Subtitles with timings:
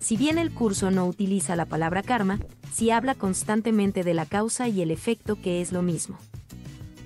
[0.00, 2.40] Si bien el curso no utiliza la palabra karma,
[2.72, 6.18] sí habla constantemente de la causa y el efecto que es lo mismo.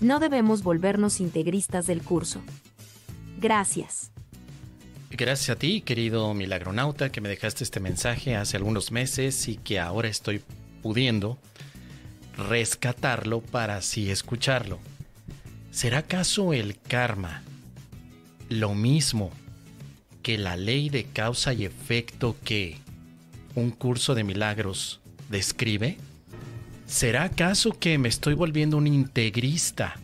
[0.00, 2.40] No debemos volvernos integristas del curso.
[3.38, 4.10] Gracias.
[5.10, 9.80] Gracias a ti, querido milagronauta, que me dejaste este mensaje hace algunos meses y que
[9.80, 10.42] ahora estoy
[10.82, 11.38] pudiendo
[12.36, 14.78] rescatarlo para así escucharlo.
[15.70, 17.42] ¿Será acaso el karma
[18.48, 19.30] lo mismo
[20.22, 22.76] que la ley de causa y efecto que
[23.54, 25.96] un curso de milagros describe?
[26.86, 29.96] ¿Será acaso que me estoy volviendo un integrista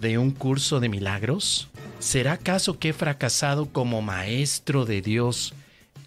[0.00, 1.68] de un curso de milagros?
[1.98, 5.54] ¿Será acaso que he fracasado como maestro de Dios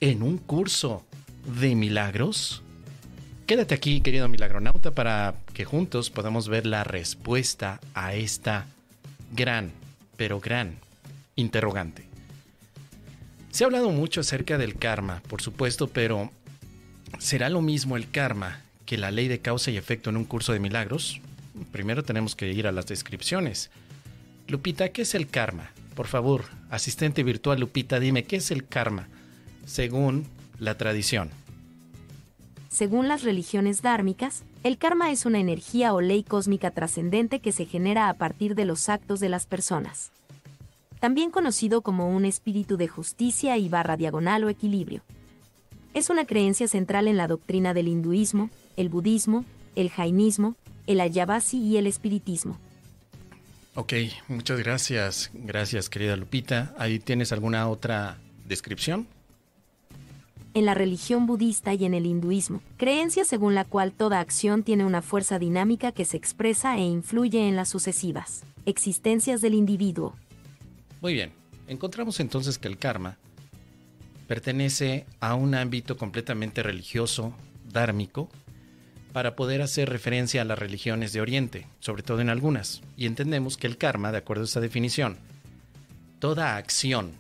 [0.02, 1.03] en un curso
[1.59, 2.62] de milagros?
[3.45, 8.67] Quédate aquí, querido milagronauta, para que juntos podamos ver la respuesta a esta
[9.34, 9.72] gran,
[10.16, 10.78] pero gran
[11.36, 12.12] interrogante.
[13.53, 16.31] Se ha hablado mucho acerca del karma, por supuesto, pero
[17.20, 20.53] ¿será lo mismo el karma que la ley de causa y efecto en un curso
[20.53, 21.22] de milagros?
[21.72, 23.69] Primero tenemos que ir a las descripciones.
[24.47, 25.69] Lupita, ¿qué es el karma?
[25.94, 29.08] Por favor, asistente virtual Lupita, dime, ¿qué es el karma
[29.67, 30.25] según
[30.58, 31.30] la tradición?
[32.69, 37.67] Según las religiones dármicas, el karma es una energía o ley cósmica trascendente que se
[37.67, 40.11] genera a partir de los actos de las personas.
[41.04, 45.02] También conocido como un espíritu de justicia y barra diagonal o equilibrio.
[45.94, 49.44] Es una creencia central en la doctrina del hinduismo, el budismo,
[49.76, 50.56] el jainismo,
[50.88, 52.58] el ayavasi y el espiritismo.
[53.76, 53.96] Ok,
[54.30, 55.30] muchas gracias.
[55.34, 56.74] Gracias, querida Lupita.
[56.78, 59.06] ¿Ahí tienes alguna otra descripción?
[60.54, 64.86] en la religión budista y en el hinduismo, creencia según la cual toda acción tiene
[64.86, 70.16] una fuerza dinámica que se expresa e influye en las sucesivas existencias del individuo.
[71.04, 71.34] Muy bien,
[71.68, 73.18] encontramos entonces que el karma
[74.26, 78.30] pertenece a un ámbito completamente religioso, dármico,
[79.12, 83.58] para poder hacer referencia a las religiones de Oriente, sobre todo en algunas, y entendemos
[83.58, 85.18] que el karma, de acuerdo a esta definición,
[86.19, 87.12] toda acción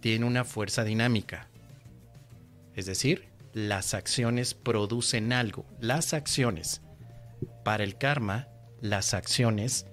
[0.00, 1.48] tiene una fuerza dinámica,
[2.74, 5.66] es decir, las acciones producen algo.
[5.80, 6.80] Las acciones.
[7.62, 8.48] Para el karma,
[8.80, 9.84] las acciones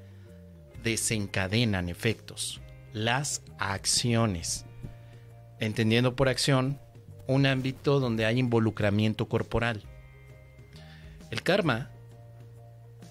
[0.86, 2.62] desencadenan efectos.
[2.94, 4.66] Las acciones.
[5.60, 6.80] Entendiendo por acción
[7.28, 9.84] un ámbito donde hay involucramiento corporal.
[11.32, 11.90] El karma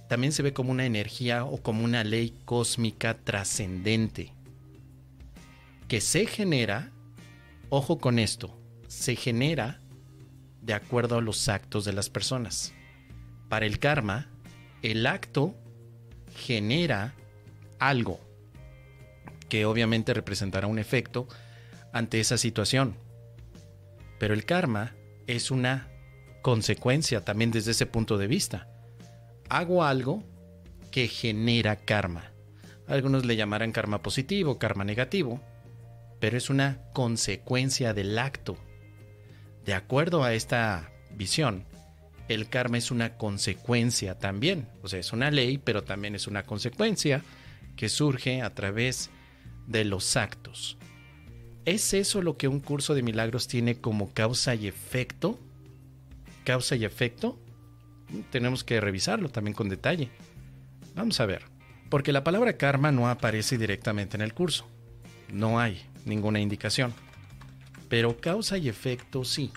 [0.09, 4.33] también se ve como una energía o como una ley cósmica trascendente
[5.89, 6.93] que se genera,
[7.69, 8.57] ojo con esto,
[8.87, 9.81] se genera
[10.63, 12.73] de acuerdo a los actos de las personas.
[13.49, 14.31] Para el karma,
[14.83, 15.55] el acto
[16.37, 17.15] genera
[17.89, 18.21] algo
[19.49, 21.29] que obviamente representará un efecto
[21.93, 22.97] ante esa situación.
[24.19, 24.95] Pero el karma
[25.27, 25.89] es una
[26.43, 28.69] consecuencia también desde ese punto de vista.
[29.49, 30.23] Hago algo
[30.91, 32.33] que genera karma.
[32.87, 35.41] Algunos le llamarán karma positivo, karma negativo,
[36.21, 38.57] pero es una consecuencia del acto
[39.65, 41.65] de acuerdo a esta visión,
[42.29, 44.69] el karma es una consecuencia también.
[44.83, 47.23] O sea, es una ley, pero también es una consecuencia
[47.77, 49.11] que surge a través
[49.67, 50.77] de los actos.
[51.65, 55.39] ¿Es eso lo que un curso de milagros tiene como causa y efecto?
[56.45, 57.39] ¿Causa y efecto?
[58.31, 60.11] Tenemos que revisarlo también con detalle.
[60.95, 61.43] Vamos a ver.
[61.89, 64.67] Porque la palabra karma no aparece directamente en el curso.
[65.33, 66.93] No hay ninguna indicación.
[67.89, 69.51] Pero causa y efecto sí.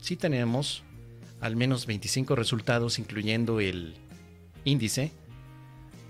[0.00, 0.82] Sí tenemos
[1.40, 3.94] al menos 25 resultados, incluyendo el
[4.64, 5.12] índice,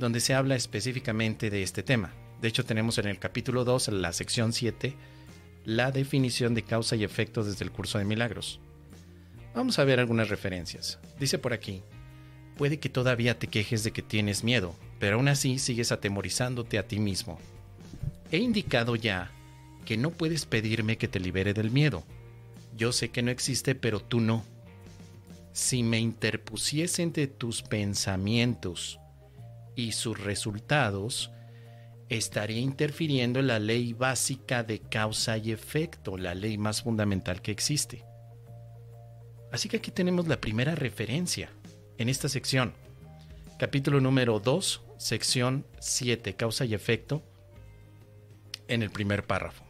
[0.03, 2.13] donde se habla específicamente de este tema.
[2.41, 4.97] De hecho, tenemos en el capítulo 2, en la sección 7,
[5.65, 8.59] la definición de causa y efecto desde el curso de milagros.
[9.55, 10.99] Vamos a ver algunas referencias.
[11.21, 11.83] Dice por aquí,
[12.57, 16.89] puede que todavía te quejes de que tienes miedo, pero aún así sigues atemorizándote a
[16.89, 17.39] ti mismo.
[18.33, 19.31] He indicado ya
[19.85, 22.03] que no puedes pedirme que te libere del miedo.
[22.77, 24.45] Yo sé que no existe, pero tú no.
[25.53, 28.99] Si me interpusiese entre tus pensamientos
[29.75, 31.31] y sus resultados,
[32.09, 37.53] estaría interfiriendo en la ley básica de causa y efecto, la ley más fundamental que
[37.53, 38.05] existe.
[39.51, 41.51] Así que aquí tenemos la primera referencia
[41.99, 42.75] en esta sección.
[43.59, 47.23] Capítulo número 2, sección 7, causa y efecto,
[48.69, 49.65] en el primer párrafo.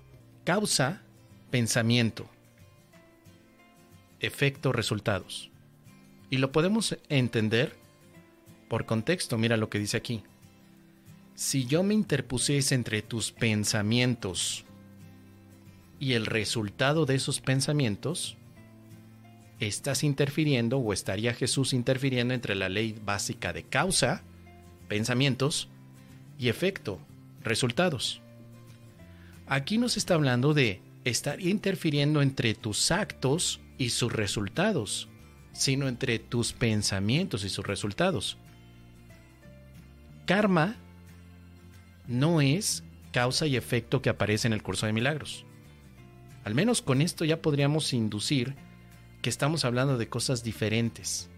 [0.44, 1.02] Causa,
[1.50, 2.28] pensamiento.
[4.20, 5.50] Efecto, resultados.
[6.30, 7.81] Y lo podemos entender
[8.72, 9.36] por contexto.
[9.36, 10.22] Mira lo que dice aquí.
[11.34, 14.64] Si yo me interpusiese entre tus pensamientos
[16.00, 18.38] y el resultado de esos pensamientos,
[19.60, 24.22] estás interfiriendo o estaría Jesús interfiriendo entre la ley básica de causa,
[24.88, 25.68] pensamientos,
[26.38, 26.98] y efecto,
[27.42, 28.22] resultados.
[29.48, 35.10] Aquí nos está hablando de estar interfiriendo entre tus actos y sus resultados,
[35.52, 38.38] sino entre tus pensamientos y sus resultados.
[40.32, 40.76] Karma
[42.08, 45.44] no es causa y efecto que aparece en el curso de milagros.
[46.44, 48.54] Al menos con esto ya podríamos inducir
[49.20, 51.28] que estamos hablando de cosas diferentes.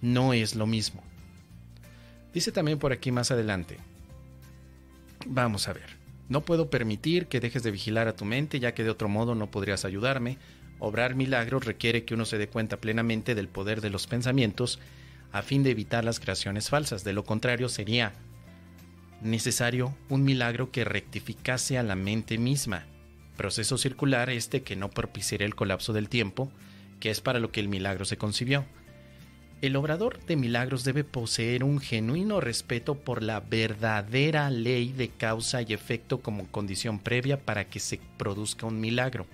[0.00, 1.04] No es lo mismo.
[2.34, 3.78] Dice también por aquí más adelante.
[5.24, 5.96] Vamos a ver.
[6.28, 9.36] No puedo permitir que dejes de vigilar a tu mente, ya que de otro modo
[9.36, 10.38] no podrías ayudarme.
[10.80, 14.80] Obrar milagros requiere que uno se dé cuenta plenamente del poder de los pensamientos
[15.32, 17.04] a fin de evitar las creaciones falsas.
[17.04, 18.12] De lo contrario, sería
[19.22, 22.84] necesario un milagro que rectificase a la mente misma.
[23.36, 26.50] Proceso circular este que no propiciaría el colapso del tiempo,
[27.00, 28.64] que es para lo que el milagro se concibió.
[29.62, 35.62] El obrador de milagros debe poseer un genuino respeto por la verdadera ley de causa
[35.62, 39.26] y efecto como condición previa para que se produzca un milagro.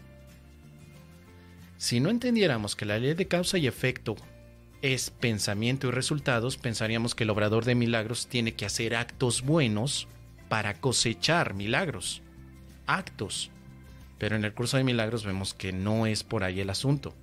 [1.78, 4.16] Si no entendiéramos que la ley de causa y efecto
[4.82, 10.06] es pensamiento y resultados, pensaríamos que el obrador de milagros tiene que hacer actos buenos
[10.48, 12.22] para cosechar milagros.
[12.86, 13.50] Actos.
[14.18, 17.14] Pero en el curso de milagros vemos que no es por ahí el asunto.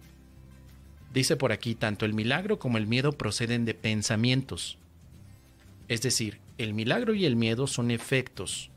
[1.13, 4.77] Dice por aquí, tanto el milagro como el miedo proceden de pensamientos.
[5.87, 8.69] Es decir, el milagro y el miedo son efectos.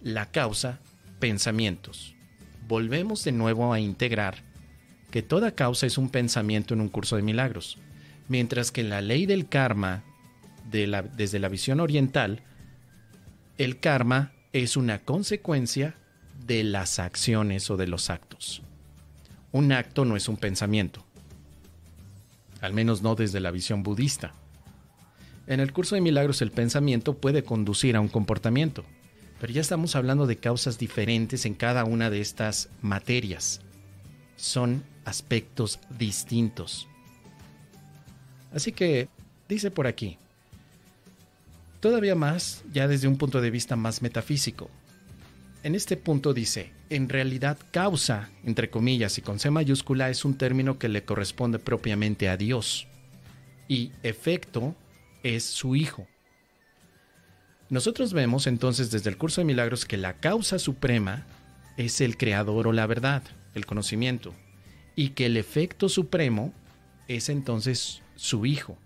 [0.00, 0.78] La causa,
[1.18, 2.14] pensamientos.
[2.68, 4.47] Volvemos de nuevo a integrar
[5.10, 7.78] que toda causa es un pensamiento en un curso de milagros,
[8.28, 10.04] mientras que la ley del karma,
[10.70, 12.42] desde la visión oriental,
[13.56, 15.94] el karma es una consecuencia
[16.46, 18.62] de las acciones o de los actos.
[19.52, 21.08] Un acto no es un pensamiento
[22.60, 24.32] al menos no desde la visión budista.
[25.46, 28.84] En el curso de milagros el pensamiento puede conducir a un comportamiento,
[29.40, 33.60] pero ya estamos hablando de causas diferentes en cada una de estas materias.
[34.38, 36.88] Son aspectos distintos.
[38.54, 39.08] Así que,
[39.48, 40.16] dice por aquí,
[41.80, 44.70] todavía más, ya desde un punto de vista más metafísico,
[45.64, 50.38] en este punto dice, en realidad causa, entre comillas y con C mayúscula, es un
[50.38, 52.86] término que le corresponde propiamente a Dios.
[53.66, 54.74] Y efecto
[55.22, 56.06] es su Hijo.
[57.70, 61.26] Nosotros vemos entonces desde el curso de milagros que la causa suprema
[61.76, 63.22] es el creador o la verdad,
[63.58, 64.32] el conocimiento,
[64.96, 66.54] y que el efecto supremo
[67.08, 68.78] es entonces su Hijo.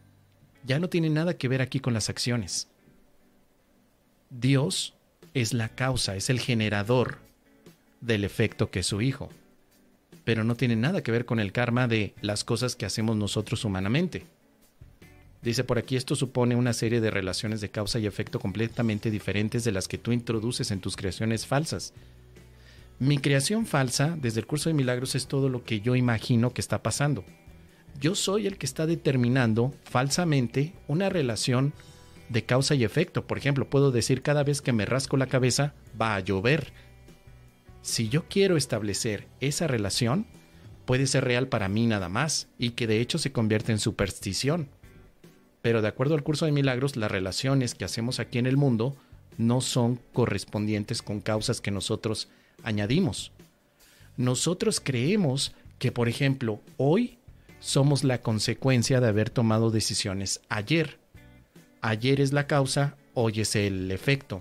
[0.65, 2.69] Ya no tiene nada que ver aquí con las acciones.
[4.31, 4.95] Dios
[5.35, 7.19] es la causa, es el generador
[8.01, 9.29] del efecto que es su hijo.
[10.25, 13.65] Pero no tiene nada que ver con el karma de las cosas que hacemos nosotros
[13.65, 14.25] humanamente.
[15.43, 19.65] Dice por aquí, esto supone una serie de relaciones de causa y efecto completamente diferentes
[19.65, 21.93] de las que tú introduces en tus creaciones falsas.
[22.99, 26.61] Mi creación falsa, desde el curso de milagros, es todo lo que yo imagino que
[26.61, 27.25] está pasando.
[28.01, 31.73] Yo soy el que está determinando falsamente una relación
[32.29, 33.27] de causa y efecto.
[33.27, 36.73] Por ejemplo, puedo decir cada vez que me rasco la cabeza va a llover.
[37.83, 40.27] Si yo quiero establecer esa relación,
[40.85, 44.69] puede ser real para mí nada más y que de hecho se convierte en superstición.
[45.61, 48.97] Pero de acuerdo al curso de milagros, las relaciones que hacemos aquí en el mundo
[49.39, 52.29] no son correspondientes con causas que nosotros
[52.63, 53.33] añadimos.
[54.17, 57.19] Nosotros creemos que, por ejemplo, hoy
[57.61, 61.03] somos la consecuencia de haber tomado decisiones ayer
[61.83, 64.41] ayer es la causa, hoy es el efecto.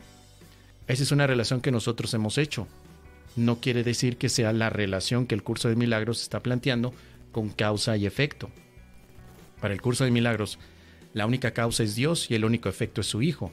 [0.88, 2.68] Esa es una relación que nosotros hemos hecho.
[3.36, 6.94] No quiere decir que sea la relación que el curso de milagros está planteando
[7.32, 8.50] con causa y efecto.
[9.60, 10.60] Para el curso de milagros,
[11.14, 13.52] la única causa es Dios y el único efecto es su Hijo,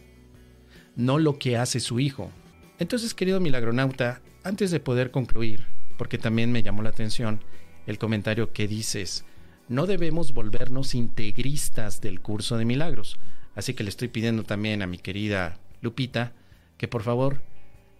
[0.94, 2.30] no lo que hace su Hijo.
[2.78, 5.66] Entonces, querido milagronauta, antes de poder concluir,
[5.96, 7.40] porque también me llamó la atención
[7.86, 9.24] el comentario que dices,
[9.68, 13.18] no debemos volvernos integristas del curso de milagros.
[13.54, 16.32] Así que le estoy pidiendo también a mi querida Lupita
[16.78, 17.42] que por favor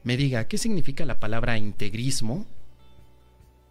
[0.04, 2.46] me diga qué significa la palabra integrismo.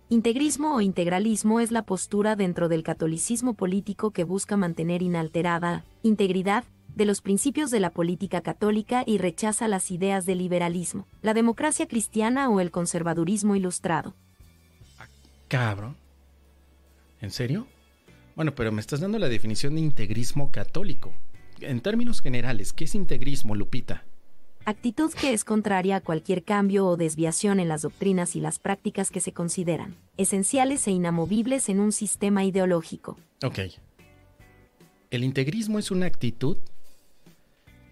[0.10, 6.64] Integrismo o integralismo es la postura dentro del catolicismo político que busca mantener inalterada integridad
[6.98, 11.88] de los principios de la política católica y rechaza las ideas del liberalismo, la democracia
[11.88, 14.16] cristiana o el conservadurismo ilustrado.
[14.98, 15.08] Ah,
[15.48, 15.96] cabrón.
[17.22, 17.68] ¿En serio?
[18.36, 21.13] Bueno, pero me estás dando la definición de integrismo católico
[21.62, 24.04] en términos generales, ¿qué es integrismo, Lupita?
[24.66, 29.12] actitud que es contraria a cualquier cambio o desviación en las doctrinas y las prácticas
[29.12, 33.18] que se consideran esenciales e inamovibles en un sistema ideológico.
[33.44, 33.60] Ok.
[35.10, 36.58] El integrismo es una actitud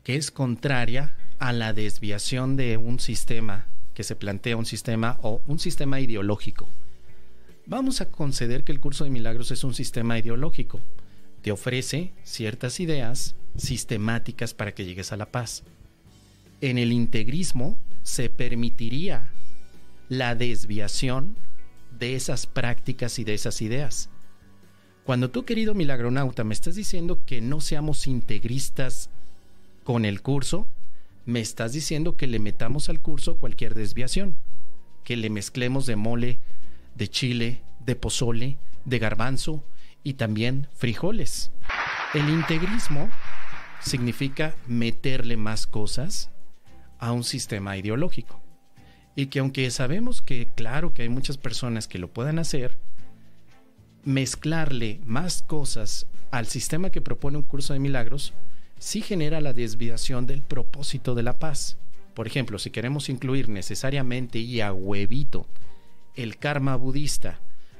[0.06, 5.42] que es contraria a la desviación de un sistema que se plantea un sistema o
[5.48, 6.70] un sistema ideológico.
[7.66, 10.80] Vamos a conceder que el curso de milagros es un sistema ideológico.
[11.42, 15.64] Te ofrece ciertas ideas sistemáticas para que llegues a la paz.
[16.62, 19.28] En el integrismo se permitiría
[20.08, 21.36] la desviación
[21.98, 24.10] de esas prácticas y de esas ideas.
[25.04, 29.10] Cuando tú, querido milagronauta, me estás diciendo que no seamos integristas
[29.86, 30.68] con el curso,
[31.26, 34.36] me estás diciendo que le metamos al curso cualquier desviación,
[35.04, 36.40] que le mezclemos de mole,
[36.96, 39.64] de chile, de pozole, de garbanzo
[40.04, 41.52] y también frijoles.
[42.16, 43.10] El integrismo
[43.80, 46.32] significa meterle más cosas
[46.98, 48.42] a un sistema ideológico.
[49.16, 52.80] Y que aunque sabemos que claro que hay muchas personas que lo puedan hacer,
[54.04, 58.34] mezclarle más cosas al sistema que propone un curso de milagros
[58.86, 61.76] sí genera la desviación del propósito de la paz.
[62.14, 65.48] Por ejemplo, si queremos incluir necesariamente y a huevito
[66.14, 67.40] el karma budista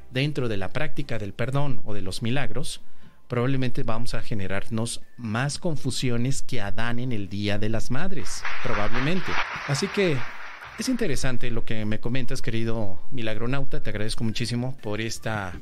[0.10, 2.82] dentro de la práctica del perdón o de los milagros,
[3.28, 9.32] probablemente vamos a generarnos más confusiones que Adán en el Día de las Madres, probablemente.
[9.68, 10.18] Así que
[10.80, 15.54] es interesante lo que me comentas, querido milagronauta, te agradezco muchísimo por esta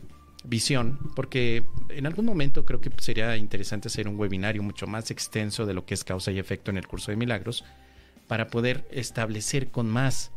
[0.44, 5.66] visión, porque en algún momento creo que sería interesante hacer un webinario mucho más extenso
[5.66, 7.64] de lo que es causa y efecto en el curso de milagros,
[8.28, 10.32] para poder establecer con más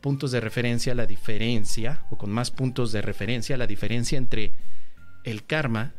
[0.00, 4.52] puntos de referencia la diferencia, o con más puntos de referencia la diferencia entre
[5.24, 5.94] el karma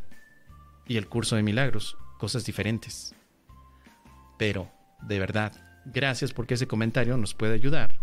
[0.86, 3.14] y el curso de milagros, cosas diferentes.
[4.38, 4.70] Pero,
[5.02, 5.52] de verdad,
[5.84, 7.98] gracias porque ese comentario nos puede ayudar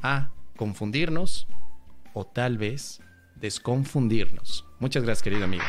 [0.00, 1.46] a confundirnos
[2.14, 3.00] o tal vez
[3.42, 4.64] desconfundirnos.
[4.78, 5.64] Muchas gracias, querido amigo.